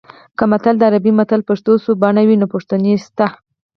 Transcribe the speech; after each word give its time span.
که 0.37 0.43
متل 0.51 0.75
د 0.79 0.83
عربي 0.89 1.11
مثل 1.21 1.39
پښتو 1.49 1.71
شوې 1.83 1.95
بڼه 2.01 2.21
وي 2.27 2.35
نو 2.41 2.47
پوښتنې 2.53 2.93
شته 3.05 3.25